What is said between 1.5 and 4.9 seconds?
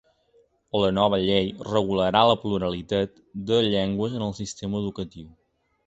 regularà la pluralitat de llengües en el sistema